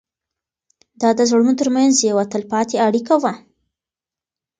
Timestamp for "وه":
3.21-3.33